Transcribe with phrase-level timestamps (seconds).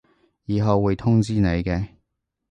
[0.45, 1.89] 以後會通知你嘅